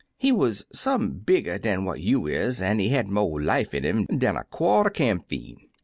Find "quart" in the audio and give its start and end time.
4.45-4.87